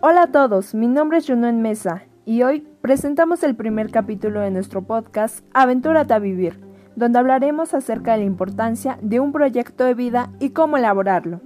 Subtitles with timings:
[0.00, 4.50] Hola a todos, mi nombre es Juno Mesa y hoy presentamos el primer capítulo de
[4.50, 6.60] nuestro podcast Aventúrate a Vivir,
[6.96, 11.40] donde hablaremos acerca de la importancia de un proyecto de vida y cómo elaborarlo.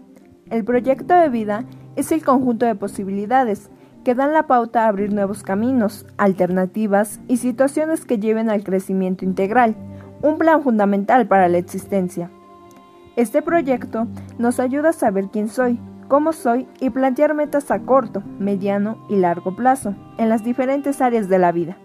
[0.51, 1.65] El proyecto de vida
[1.97, 3.71] es el conjunto de posibilidades
[4.05, 9.25] que dan la pauta a abrir nuevos caminos, alternativas y situaciones que lleven al crecimiento
[9.25, 9.77] integral,
[10.23, 12.31] un plan fundamental para la existencia.
[13.17, 14.07] Este proyecto
[14.39, 19.17] nos ayuda a saber quién soy, cómo soy y plantear metas a corto, mediano y
[19.17, 21.77] largo plazo en las diferentes áreas de la vida.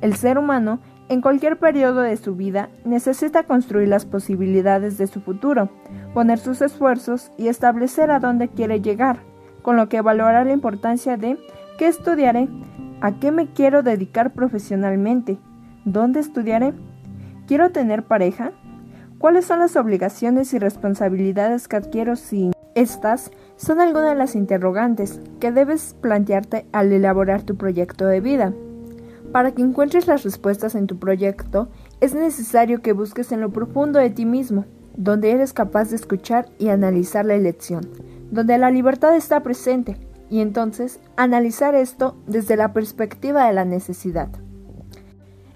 [0.00, 5.20] El ser humano, en cualquier periodo de su vida, necesita construir las posibilidades de su
[5.20, 5.70] futuro,
[6.12, 9.20] poner sus esfuerzos y establecer a dónde quiere llegar,
[9.62, 11.38] con lo que valora la importancia de
[11.78, 12.48] qué estudiaré,
[13.00, 15.38] a qué me quiero dedicar profesionalmente,
[15.84, 16.74] dónde estudiaré,
[17.46, 18.52] quiero tener pareja,
[19.18, 25.20] cuáles son las obligaciones y responsabilidades que adquiero si estas son algunas de las interrogantes
[25.40, 28.52] que debes plantearte al elaborar tu proyecto de vida.
[29.30, 31.68] Para que encuentres las respuestas en tu proyecto,
[32.00, 34.64] es necesario que busques en lo profundo de ti mismo,
[34.96, 37.88] donde eres capaz de escuchar y analizar la elección,
[38.30, 39.96] donde la libertad está presente,
[40.28, 44.28] y entonces analizar esto desde la perspectiva de la necesidad.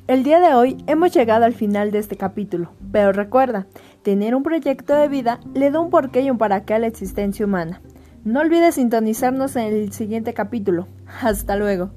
[0.08, 3.66] El día de hoy hemos llegado al final de este capítulo, pero recuerda,
[4.02, 6.86] tener un proyecto de vida le da un porqué y un para qué a la
[6.86, 7.82] existencia humana.
[8.22, 10.86] No olvides sintonizarnos en el siguiente capítulo.
[11.22, 11.90] Hasta luego.